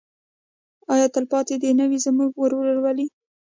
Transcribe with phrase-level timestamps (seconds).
[0.93, 3.05] آیا تلپاتې دې نه وي زموږ ورورولي؟